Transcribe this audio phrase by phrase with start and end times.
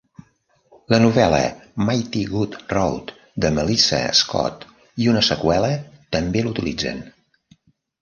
[0.93, 1.41] La novel·la
[1.89, 3.13] "Mighty Good Road"
[3.45, 4.69] de Melissa Scott
[5.05, 5.73] i una seqüela
[6.19, 7.09] també l'utilitzen.